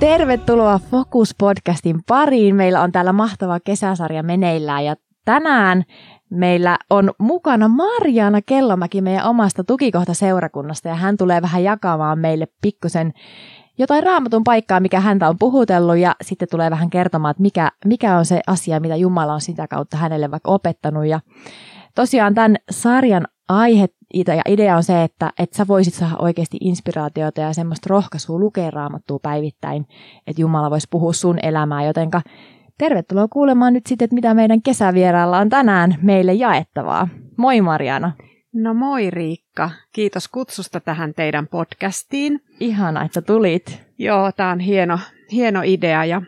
[0.00, 2.56] Tervetuloa Focus-podcastin pariin.
[2.56, 5.84] Meillä on täällä mahtava kesäsarja meneillään ja tänään
[6.30, 13.12] meillä on mukana Marjaana Kellomäki meidän omasta tukikohtaseurakunnasta ja hän tulee vähän jakamaan meille pikkusen
[13.78, 18.16] jotain raamatun paikkaa, mikä häntä on puhutellut ja sitten tulee vähän kertomaan, että mikä, mikä
[18.16, 21.06] on se asia, mitä Jumala on sitä kautta hänelle vaikka opettanut.
[21.06, 21.20] Ja
[21.98, 27.40] tosiaan tämän sarjan aihe ja idea on se, että, että sä voisit saada oikeasti inspiraatiota
[27.40, 29.86] ja semmoista rohkaisua lukea raamattua päivittäin,
[30.26, 32.22] että Jumala voisi puhua sun elämää, jotenka
[32.78, 37.08] tervetuloa kuulemaan nyt sitten, että mitä meidän kesävieraalla on tänään meille jaettavaa.
[37.36, 38.12] Moi Marjana.
[38.54, 42.40] No moi Riikka, kiitos kutsusta tähän teidän podcastiin.
[42.60, 43.82] Ihana, että tulit.
[43.98, 44.98] Joo, tämä on hieno,
[45.32, 46.22] hieno idea ja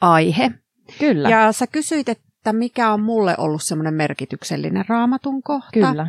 [0.00, 0.50] aihe.
[0.98, 1.28] Kyllä.
[1.28, 5.70] Ja sä kysyit, että mikä on mulle ollut semmoinen merkityksellinen raamatun kohta.
[5.72, 6.08] Kyllä.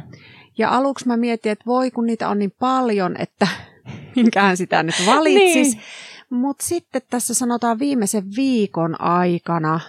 [0.57, 3.47] Ja aluksi mä mietin, että voi kun niitä on niin paljon, että
[4.15, 5.73] minkään sitä nyt valitsis.
[5.75, 5.83] niin.
[6.29, 9.79] Mutta sitten tässä sanotaan viimeisen viikon aikana,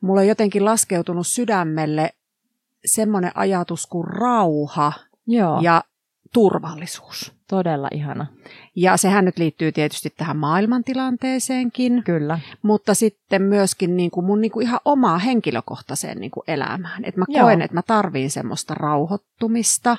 [0.00, 2.10] mulla on jotenkin laskeutunut sydämelle
[2.84, 4.92] semmoinen ajatus kuin rauha
[5.26, 5.60] Joo.
[5.60, 5.84] ja
[6.32, 7.32] turvallisuus.
[7.48, 8.26] Todella ihana.
[8.76, 12.02] Ja sehän nyt liittyy tietysti tähän maailmantilanteeseenkin.
[12.04, 12.38] Kyllä.
[12.62, 17.04] Mutta sitten myöskin niin kuin mun niin kuin ihan omaa henkilökohtaiseen niin kuin elämään.
[17.04, 17.44] Että mä Joo.
[17.44, 19.96] koen, että mä tarviin semmoista rauhoittumista,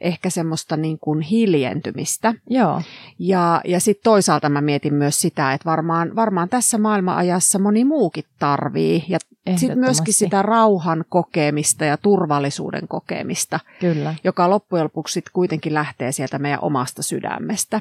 [0.00, 2.34] ehkä semmoista niin kuin hiljentymistä.
[2.50, 2.82] Joo.
[3.18, 8.24] Ja, ja sitten toisaalta mä mietin myös sitä, että varmaan, varmaan tässä maailmanajassa moni muukin
[8.38, 9.04] tarvii.
[9.08, 9.18] Ja
[9.56, 14.14] sitten myöskin sitä rauhan kokemista ja turvallisuuden kokemista, Kyllä.
[14.24, 17.80] joka loppujen lopuksi sit kuitenkin lähtee sieltä meidän omasta sydämestä.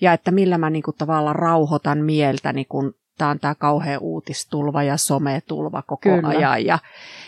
[0.00, 4.96] Ja että millä mä niinku tavallaan rauhoitan mieltäni, kun tämä on tämä kauhea uutistulva ja
[4.96, 6.28] sometulva koko Kyllä.
[6.28, 6.64] ajan.
[6.64, 6.78] Ja,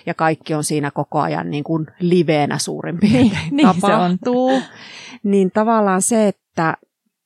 [0.06, 3.80] ja kaikki on siinä koko ajan niin kuin liveenä suurin piirtein niin se on.
[3.80, 4.62] tapahtuu.
[5.22, 6.74] niin tavallaan se, että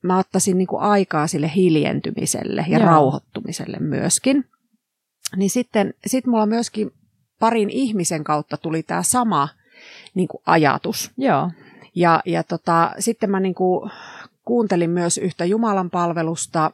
[0.03, 2.89] mä ottaisin niin kuin aikaa sille hiljentymiselle ja Joo.
[2.89, 4.45] rauhoittumiselle myöskin.
[5.37, 6.91] Niin sitten sit mulla myöskin
[7.41, 9.49] parin ihmisen kautta tuli tämä sama
[10.15, 11.11] niin kuin ajatus.
[11.17, 11.51] Joo.
[11.95, 13.91] Ja, ja tota, sitten mä niin kuin
[14.45, 16.71] kuuntelin myös yhtä Jumalan palvelusta,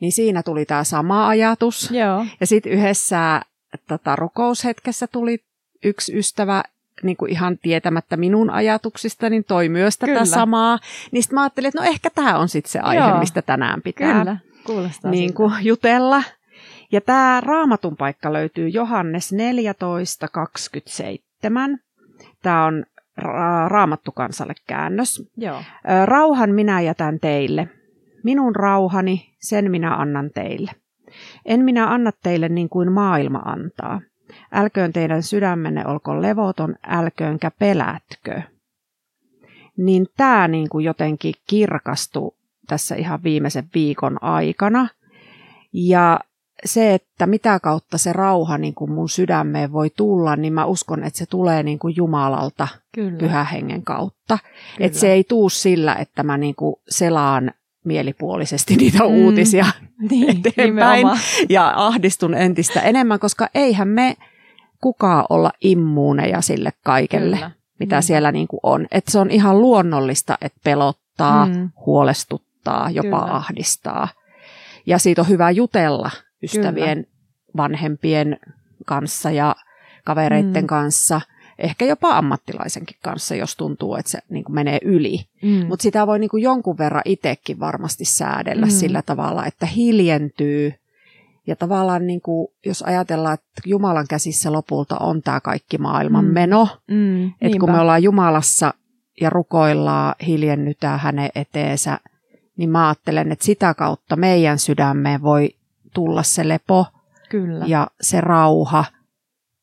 [0.00, 1.90] niin siinä tuli tämä sama ajatus.
[1.90, 2.26] Joo.
[2.40, 3.42] Ja sitten yhdessä
[3.88, 5.38] tota, rukoushetkessä tuli
[5.84, 6.62] yksi ystävä
[7.02, 10.24] niin kuin ihan tietämättä minun ajatuksista, niin toi myös tätä Kyllä.
[10.24, 10.78] samaa.
[11.12, 13.18] Niin sitten mä ajattelin, että no ehkä tämä on sitten se aihe, Joo.
[13.18, 14.36] mistä tänään pitää Kyllä.
[14.66, 16.22] Kuulostaa niin kuin jutella.
[16.92, 19.38] Ja tämä raamatun paikka löytyy Johannes 14.27.
[22.42, 22.84] Tämä on
[23.20, 25.22] ra- raamattu kansalle käännös.
[25.36, 25.62] Joo.
[26.04, 27.68] Rauhan minä jätän teille.
[28.24, 30.70] Minun rauhani, sen minä annan teille.
[31.44, 34.00] En minä anna teille niin kuin maailma antaa.
[34.52, 38.42] Älköön teidän sydämenne olko levoton, älköönkä pelätkö.
[39.76, 42.30] Niin tämä niin kuin jotenkin kirkastui
[42.66, 44.88] tässä ihan viimeisen viikon aikana.
[45.72, 46.20] Ja
[46.64, 51.04] se, että mitä kautta se rauha niin kuin mun sydämeen voi tulla, niin mä uskon,
[51.04, 53.18] että se tulee niin kuin Jumalalta Kyllä.
[53.18, 54.38] pyhän hengen kautta.
[54.38, 54.86] Kyllä.
[54.86, 57.52] Että se ei tuu sillä, että mä niinku selaan
[57.84, 59.10] mielipuolisesti niitä Mm.
[59.10, 59.66] uutisia
[60.10, 61.18] niin, eteenpäin nimenomaan.
[61.48, 64.16] ja ahdistun entistä enemmän, koska eihän me
[64.80, 67.50] kukaan olla immuuneja sille kaikelle, Kyllä.
[67.80, 68.02] mitä Mm.
[68.02, 68.86] siellä niinku on.
[68.90, 71.70] Että se on ihan luonnollista, että pelottaa, Mm.
[71.86, 73.34] huolestuttaa, jopa Kyllä.
[73.34, 74.08] ahdistaa.
[74.86, 76.10] Ja siitä on hyvä jutella
[76.42, 77.06] ystävien,
[77.56, 78.36] vanhempien
[78.86, 79.56] kanssa ja
[80.04, 80.66] kavereiden Mm.
[80.66, 81.20] kanssa,
[81.58, 85.24] ehkä jopa ammattilaisenkin kanssa, jos tuntuu, että se niin kuin menee yli.
[85.42, 85.66] Mm.
[85.66, 88.70] Mutta sitä voi niin kuin jonkun verran itsekin varmasti säädellä Mm.
[88.70, 90.74] sillä tavalla, että hiljentyy.
[91.46, 96.30] Ja tavallaan, niin kuin, jos ajatellaan, että Jumalan käsissä lopulta on tämä kaikki maailman Mm.
[96.32, 97.26] meno, mm.
[97.26, 98.74] että kun me ollaan Jumalassa
[99.20, 101.98] ja rukoillaan, hiljennytään hänen eteensä,
[102.56, 105.50] niin mä ajattelen, että sitä kautta meidän sydämeen voi
[105.94, 106.86] tulla se lepo
[107.28, 107.64] Kyllä.
[107.68, 108.84] ja se rauha.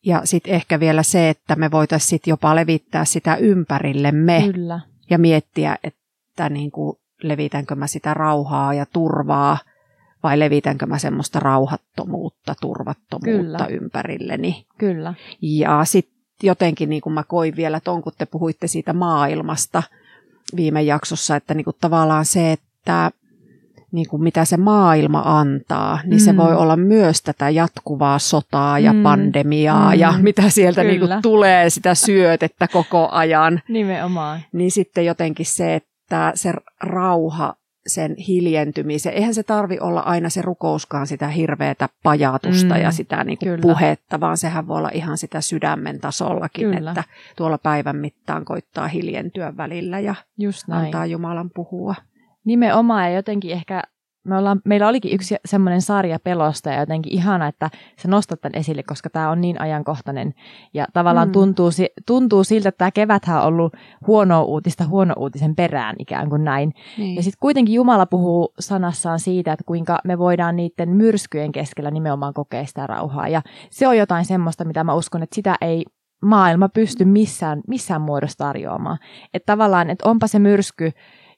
[0.05, 4.79] Ja sitten ehkä vielä se, että me voitaisiin sit jopa levittää sitä ympärillemme Kyllä.
[5.09, 9.57] ja miettiä, että niin kuin, levitänkö mä sitä rauhaa ja turvaa
[10.23, 13.81] vai levitänkö mä semmoista rauhattomuutta, turvattomuutta Kyllä.
[13.81, 14.65] ympärilleni.
[14.77, 15.13] Kyllä.
[15.41, 16.13] Ja sitten
[16.43, 19.83] jotenkin niin kuin mä koin vielä ton, kun te puhuitte siitä maailmasta
[20.55, 23.11] viime jaksossa, että niin kuin tavallaan se, että
[23.91, 26.25] niin kuin mitä se maailma antaa, niin mm.
[26.25, 29.03] se voi olla myös tätä jatkuvaa sotaa ja Mm.
[29.03, 29.99] pandemiaa Mm.
[29.99, 33.61] ja mitä sieltä niin kuin tulee sitä syötettä koko ajan.
[33.69, 34.39] Nimenomaan.
[34.53, 36.53] Niin sitten jotenkin se, että se
[36.83, 37.53] rauha
[37.87, 39.13] sen hiljentymisen.
[39.13, 43.57] Eihän se tarvi olla aina se rukouskaan sitä hirveätä pajatusta Mm, ja sitä niin kyllä.
[43.57, 46.91] kuin puhetta, vaan sehän voi olla ihan sitä sydämen tasollakin, Kyllä.
[46.91, 47.03] että
[47.37, 50.85] tuolla päivän mittaan koittaa hiljentyä välillä ja Just näin.
[50.85, 51.95] antaa Jumalan puhua.
[52.45, 53.81] Nimenomaan ja jotenkin ehkä
[54.23, 57.69] me ollaan, meillä olikin yksi semmoinen sarja pelosta ja jotenkin ihana, että
[58.01, 60.33] sä nostat tämän esille, koska tämä on niin ajankohtainen
[60.73, 61.31] ja tavallaan mm.
[61.31, 61.69] tuntuu,
[62.07, 63.73] tuntuu siltä, että tämä keväthän on ollut
[64.07, 66.73] huono uutista huono uutisen perään ikään kuin näin.
[66.97, 67.15] Niin.
[67.15, 72.33] Ja sitten kuitenkin Jumala puhuu sanassaan siitä, että kuinka me voidaan niiden myrskyjen keskellä nimenomaan
[72.33, 75.85] kokea sitä rauhaa ja se on jotain semmoista, mitä mä uskon, että sitä ei
[76.21, 78.97] maailma pysty missään, missään muodossa tarjoamaan.
[79.33, 80.91] Että tavallaan, että onpa se myrsky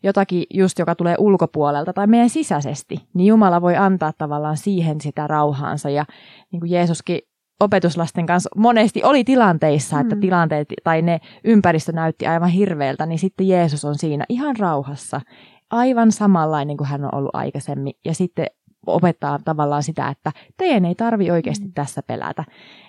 [0.04, 5.28] jotakin just, joka tulee ulkopuolelta tai meidän sisäisesti, niin Jumala voi antaa tavallaan siihen sitä
[5.28, 5.90] rauhaansa.
[5.90, 6.06] Ja
[6.52, 7.20] niin kuin Jeesuskin
[7.60, 10.22] opetuslasten kanssa monesti oli tilanteissa, että mm.
[10.22, 15.22] tilanteet tai ne ympäristö näytti aivan hirveältä, niin sitten Jeesus on siinä ihan rauhassa,
[15.70, 17.94] aivan samanlainen kuin hän on ollut aikaisemmin.
[18.06, 18.48] Ja sitten
[18.88, 21.74] opettaa tavallaan sitä, että teidän ei tarvi oikeasti mm.
[21.74, 22.44] tässä pelätä.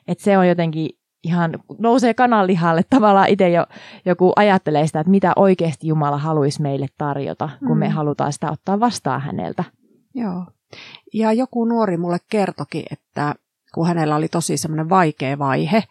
[0.09, 0.91] Että se on jotenkin
[1.25, 3.67] ihan nousee kananlihalle tavallaan itse jo
[4.05, 7.79] joku ajattelee sitä, että mitä oikeasti Jumala haluaisi meille tarjota, kun mm.
[7.79, 9.65] me halutaan sitä ottaa vastaan häneltä.
[10.15, 10.47] Joo.
[11.15, 13.35] Ja joku nuori mulle kertoki, että
[13.75, 15.85] kun hänellä oli tosi semmoinen vaikea vaihe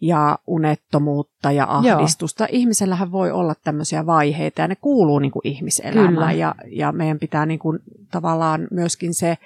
[0.00, 2.44] ja unettomuutta ja ahdistusta.
[2.44, 2.48] Joo.
[2.52, 7.46] Ihmisellähän voi olla tämmöisiä vaiheita ja ne kuuluu niin kuin ihmiselämään ja, ja meidän pitää
[7.46, 7.78] niin kuin
[8.10, 9.38] tavallaan myöskin se,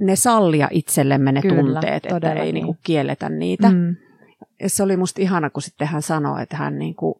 [0.00, 3.70] ne sallia itsellemme ne Kyllä, tunteet, että ei niin kuin kielletä niitä.
[3.70, 3.96] Mm
[4.66, 7.14] se oli musta ihana, kun sitten hän sanoi, että hän niin kuin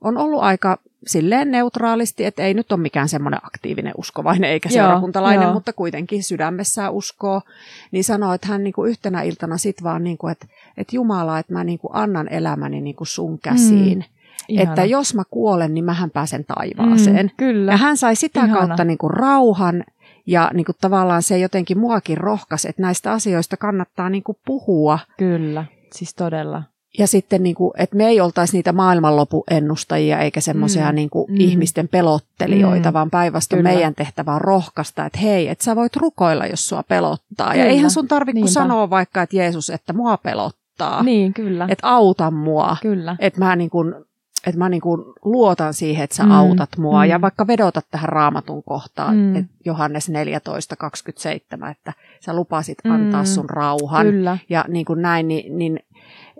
[0.00, 5.44] on ollut aika silleen neutraalisti, että ei nyt ole mikään semmoinen aktiivinen uskovainen eikä seurakuntalainen,
[5.44, 7.42] joo, mutta kuitenkin sydämessään uskoo,
[7.90, 10.46] niin sanoi, että hän niin kuin yhtenä iltana sitten vaan, niin kuin, että,
[10.76, 13.98] että Jumala, että mä niin kuin annan elämäni niin kuin sun käsiin.
[13.98, 14.04] Mm.
[14.48, 14.70] Ihana.
[14.70, 17.26] Että jos mä kuolen, niin mähän pääsen taivaaseen.
[17.26, 17.72] Mm, kyllä.
[17.72, 18.54] Ja hän sai sitä Ihana.
[18.66, 19.84] kautta niin kuin rauhan
[20.26, 24.98] ja niin kuin tavallaan se jotenkin muakin rohkaisi, että näistä asioista kannattaa niin kuin puhua.
[25.18, 26.62] Kyllä, siis todella
[26.98, 30.94] ja sitten, niin kuin, että me ei oltaisi niitä maailmanlopuennustajia eikä semmoisia mm.
[30.94, 31.36] niin mm.
[31.38, 32.92] ihmisten pelottelijoita, mm.
[32.92, 37.52] vaan päinvastoin meidän tehtävä on rohkaista, että hei, että sä voit rukoilla, jos sua pelottaa.
[37.52, 37.64] Kyllä.
[37.64, 41.02] Ja eihän sun tarvitse sanoa vaikka, että Jeesus, että mua pelottaa.
[41.02, 41.66] Niin, kyllä.
[41.70, 42.76] Että auta mua.
[42.82, 43.16] Kyllä.
[43.18, 43.94] Että mä niin kuin,
[44.46, 46.30] että mä niin kuin luotan siihen, että sä mm.
[46.30, 47.04] autat mua.
[47.04, 47.10] Mm.
[47.10, 49.36] Ja vaikka vedotat tähän raamatun kohtaan, mm.
[49.36, 53.26] että Johannes 14.27, että sä lupasit antaa mm.
[53.26, 54.06] sun rauhan.
[54.06, 54.38] Kyllä.
[54.48, 55.80] Ja niin kuin näin, niin, niin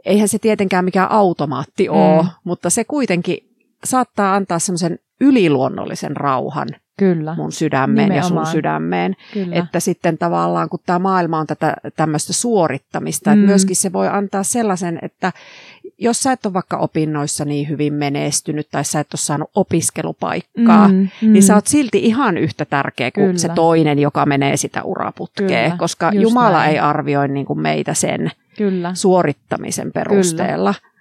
[0.04, 2.28] eihän se tietenkään mikään automaatti ole, mm.
[2.44, 3.38] mutta se kuitenkin
[3.84, 7.34] saattaa antaa semmoisen yliluonnollisen rauhan Kyllä.
[7.34, 8.16] mun sydämeen Nimenomaan.
[8.16, 9.16] ja sun sydämeen.
[9.32, 9.56] Kyllä.
[9.56, 13.34] Että sitten tavallaan, kun tämä maailma on tätä tämmöistä suorittamista, mm.
[13.34, 15.32] että myöskin se voi antaa sellaisen, että
[15.99, 20.88] jos sä et ole vaikka opinnoissa niin hyvin menestynyt tai sä et ole saanut opiskelupaikkaa,
[20.88, 21.33] mm, mm.
[21.33, 23.38] niin sä oot silti ihan yhtä tärkeä kuin Kyllä.
[23.38, 26.71] se toinen, joka menee sitä uraputkea, Kyllä, koska Jumala näin.
[26.71, 28.94] ei arvioi niin kuin meitä sen Kyllä.
[28.94, 30.75] suorittamisen perusteella.
[30.75, 30.97] Kyllä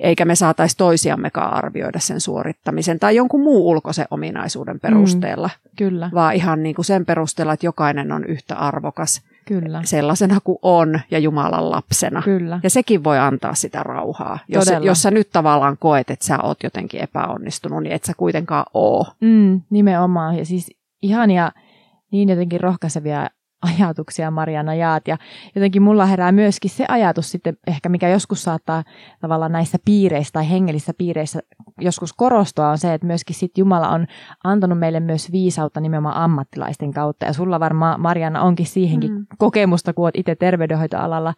[0.00, 6.10] eikä me saataisi toisiammekaan arvioida sen suorittamisen tai jonkun muun ulkoisen ominaisuuden perusteella, mm, kyllä.
[6.14, 9.80] vaan ihan niin kuin sen perusteella, että jokainen on yhtä arvokas kyllä.
[9.84, 12.22] sellaisena kuin on ja Jumalan lapsena.
[12.22, 12.60] Kyllä.
[12.62, 14.38] Ja sekin voi antaa sitä rauhaa.
[14.48, 18.64] Jos, jos sä nyt tavallaan koet, että sä oot jotenkin epäonnistunut, niin et sä kuitenkaan
[18.74, 19.06] oo.
[19.20, 20.38] Mm, nimenomaan.
[20.38, 20.70] Ja siis
[21.02, 21.52] ihania,
[22.10, 23.28] niin jotenkin rohkaisevia
[23.62, 25.08] ajatuksia Mariana jaat.
[25.08, 25.16] Ja
[25.54, 28.84] jotenkin mulla herää myöskin se ajatus sitten ehkä, mikä joskus saattaa
[29.20, 31.40] tavallaan näissä piireissä tai hengellisissä piireissä
[31.80, 34.06] joskus korostua, on se, että myöskin sit Jumala on
[34.44, 37.26] antanut meille myös viisautta nimenomaan ammattilaisten kautta.
[37.26, 39.26] Ja sulla varmaan Mariana onkin siihenkin mm.
[39.38, 41.34] kokemusta, kun olet itse terveydenhoitoalalla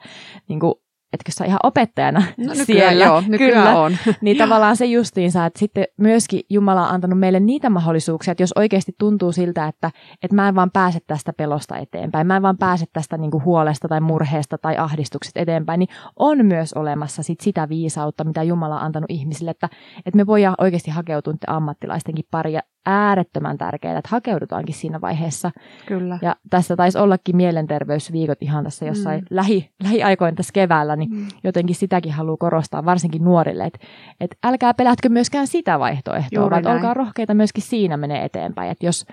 [0.49, 0.75] niin kuin
[1.13, 3.05] etkö sä ihan opettajana no, siellä.
[3.05, 3.81] Joo, Kyllä.
[3.81, 3.97] on.
[4.23, 8.53] niin tavallaan se justiinsa, että sitten myöskin Jumala on antanut meille niitä mahdollisuuksia, että jos
[8.57, 9.91] oikeasti tuntuu siltä, että,
[10.23, 13.45] että mä en vaan pääse tästä pelosta eteenpäin, mä en vaan pääse tästä niin kuin
[13.45, 18.77] huolesta tai murheesta tai ahdistuksesta eteenpäin, niin on myös olemassa sit sitä viisautta, mitä Jumala
[18.77, 19.69] on antanut ihmisille, että,
[20.07, 25.51] että me voidaan oikeasti hakeutua ammattilaistenkin pari ja äärettömän tärkeää, että hakeudutaankin siinä vaiheessa.
[25.87, 26.19] Kyllä.
[26.23, 29.27] Ja tässä taisi ollakin mielenterveysviikot ihan tässä jossain mm.
[29.31, 31.27] lähi, lähiaikoin tässä keväällä, niin mm.
[31.45, 33.79] jotenkin sitäkin haluaa korostaa, varsinkin nuorille, että,
[34.21, 38.87] että älkää pelätkö myöskään sitä vaihtoehtoa, Juuri vaan olkaa rohkeita myöskin siinä menee eteenpäin, että
[38.87, 39.07] jos,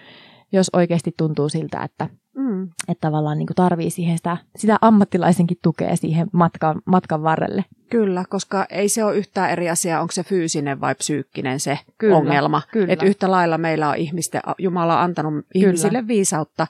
[0.52, 2.64] jos oikeasti tuntuu siltä, että, mm.
[2.64, 7.66] että tavallaan niin tarvii siihen sitä, sitä ammattilaisenkin tukea siihen matkan, matkan varrelle.
[7.90, 12.18] Kyllä, koska ei se ole yhtään eri asia, onko se fyysinen vai psyykkinen se kyllä,
[12.18, 12.62] ongelma.
[12.72, 12.94] Kyllä.
[12.94, 15.46] Et yhtä lailla meillä on ihmisten, Jumala on antanut kyllä.
[15.54, 16.68] ihmisille viisautta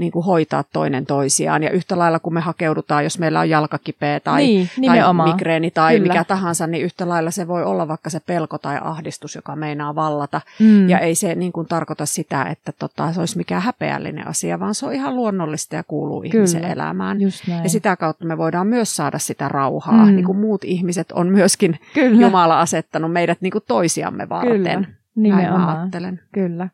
[0.00, 1.62] niin kuin hoitaa toinen toisiaan.
[1.62, 5.98] Ja yhtä lailla kun me hakeudutaan, jos meillä on jalkakipeä tai, niin, tai migreeni tai
[5.98, 6.12] Kyllä.
[6.12, 9.94] mikä tahansa, niin yhtä lailla se voi olla vaikka se pelko tai ahdistus, joka meinaa
[9.94, 10.40] vallata.
[10.60, 10.88] Mm.
[10.88, 14.74] Ja ei se niin kuin tarkoita sitä, että tota, se olisi mikään häpeällinen asia, vaan
[14.74, 16.34] se on ihan luonnollista ja kuuluu Kyllä.
[16.34, 17.18] ihmisen elämään.
[17.62, 20.14] Ja sitä kautta me voidaan myös saada sitä rauhaa, mm.
[20.14, 22.20] niin kuin muut ihmiset on myöskin Kyllä.
[22.20, 24.62] Jumala asettanut meidät niin kuin toisiamme varten.
[24.62, 24.84] Kyllä,
[25.16, 25.90] nimenomaan.
[26.32, 26.68] Kyllä.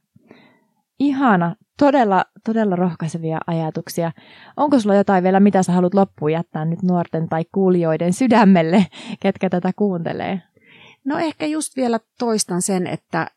[0.98, 4.12] Ihana todella, todella rohkaisevia ajatuksia.
[4.56, 8.86] Onko sulla jotain vielä, mitä sä haluat loppuun jättää nyt nuorten tai kuulijoiden sydämelle,
[9.20, 10.42] ketkä tätä kuuntelee?
[11.04, 13.30] No ehkä just vielä toistan sen, että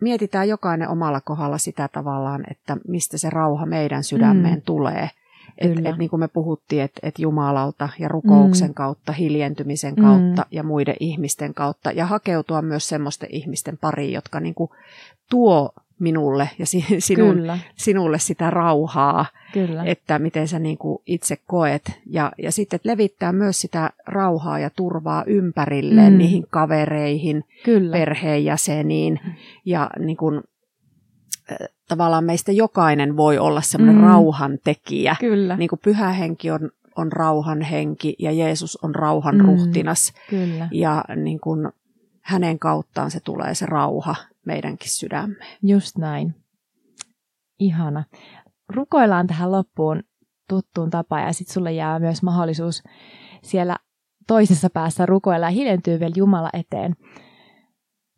[0.00, 4.62] mietitään jokainen omalla kohdalla sitä tavallaan, että mistä se rauha meidän sydämeen mm.
[4.62, 5.10] tulee.
[5.58, 8.74] Että et, niin kuin me puhuttiin, että et Jumalalta ja rukouksen mm.
[8.74, 10.48] kautta, hiljentymisen kautta mm.
[10.50, 11.90] ja muiden ihmisten kautta.
[11.92, 14.70] Ja hakeutua myös semmoisten ihmisten pariin, jotka niin kuin
[15.30, 16.66] tuo minulle ja
[16.98, 17.58] sinun, Kyllä.
[17.76, 19.84] sinulle sitä rauhaa, Kyllä.
[19.84, 22.00] että miten sä niin kuin itse koet.
[22.06, 26.18] Ja, ja sitten että levittää myös sitä rauhaa ja turvaa ympärille mm.
[26.18, 27.92] niihin kavereihin, Kyllä.
[27.92, 29.20] perheenjäseniin.
[29.64, 30.40] Ja niin kuin,
[31.88, 34.04] tavallaan meistä jokainen voi olla semmoinen mm.
[34.04, 35.16] rauhantekijä.
[35.20, 35.56] Kyllä.
[35.56, 39.44] Niin kuin pyhä henki on, on rauhan henki ja Jeesus on rauhan mm.
[39.44, 40.12] ruhtinas.
[40.30, 40.68] Kyllä.
[40.72, 41.68] Ja niin kuin,
[42.20, 44.14] hänen kauttaan se tulee se rauha
[44.50, 45.58] meidänkin sydämeen.
[45.62, 46.34] Just näin.
[47.58, 48.04] Ihana.
[48.68, 50.02] Rukoillaan tähän loppuun
[50.48, 52.82] tuttuun tapaan ja sitten sulle jää myös mahdollisuus
[53.42, 53.76] siellä
[54.26, 56.96] toisessa päässä rukoilla ja hiljentyy vielä Jumala eteen.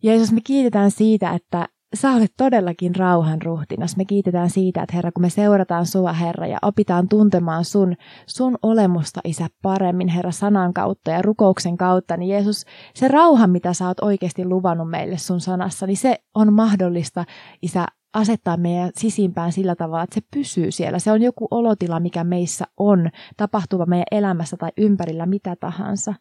[0.02, 3.96] Jeesus, me kiitetään siitä, että sä olet todellakin rauhan ruhtinas.
[3.96, 7.94] Me kiitetään siitä, että Herra, kun me seurataan sua, Herra, ja opitaan tuntemaan sun,
[8.26, 13.72] sun olemusta, Isä, paremmin, Herra, sanan kautta ja rukouksen kautta, niin Jeesus, se rauha, mitä
[13.72, 17.24] sä oot oikeasti luvannut meille sun sanassa, niin se on mahdollista,
[17.62, 20.98] Isä, asettaa meidän sisimpään sillä tavalla, että se pysyy siellä.
[20.98, 26.14] Se on joku olotila, mikä meissä on, tapahtuva meidän elämässä tai ympärillä mitä tahansa.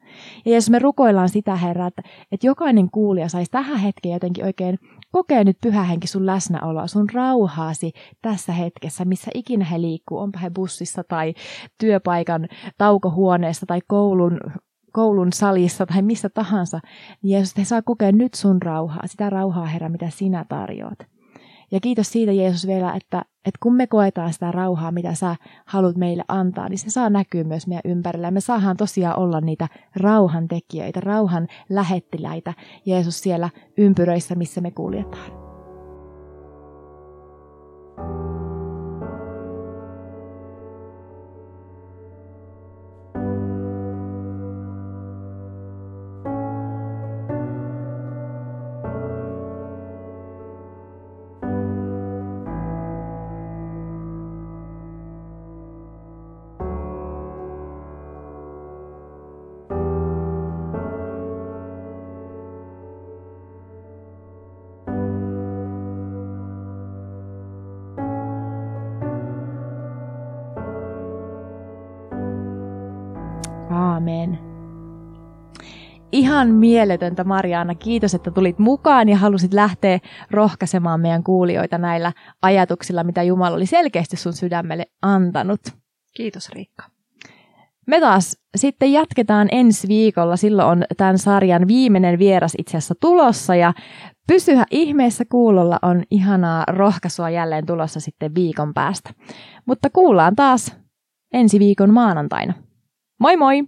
[0.46, 4.78] Ja jos me rukoillaan sitä, Herra, että, että jokainen kuulija saisi tähän hetkeen jotenkin oikein
[5.12, 10.50] kokea nyt pyhähenki sun läsnäoloa, sun rauhaasi tässä hetkessä, missä ikinä he liikkuu, onpa he
[10.50, 11.34] bussissa tai
[11.78, 14.40] työpaikan taukohuoneessa tai koulun
[14.94, 16.80] koulun salissa tai missä tahansa,
[17.22, 21.00] niin Jeesus, he saa kokea nyt sun rauhaa, sitä rauhaa, Herra, mitä sinä tarjoat.
[21.72, 25.36] Ja kiitos siitä Jeesus vielä, että, että kun me koetaan sitä rauhaa, mitä sä
[25.66, 28.32] haluat meille antaa, niin se saa näkyä myös meidän ympärillä.
[28.32, 32.54] Me saadaan tosiaan olla niitä rauhan tekijöitä, rauhan lähettiläitä
[32.86, 35.32] Jeesus siellä ympyröissä, missä me kuljetaan.
[76.12, 77.76] Ihan mieletöntä Mariana.
[77.76, 80.00] Kiitos, että tulit mukaan ja halusit lähteä
[80.32, 85.62] rohkaisemaan meidän kuulijoita näillä ajatuksilla, mitä Jumala oli selkeästi sun sydämelle antanut.
[86.16, 86.84] Kiitos Riikka.
[87.88, 90.36] Me taas sitten jatketaan ensi viikolla.
[90.38, 93.74] Silloin on tämän sarjan viimeinen vieras itse asiassa tulossa ja
[94.28, 99.10] pysyhä ihmeessä kuulolla on ihanaa rohkaisua jälleen tulossa sitten viikon päästä.
[99.66, 100.78] Mutta kuullaan taas
[101.34, 102.54] ensi viikon maanantaina.
[103.20, 103.64] Moi moi!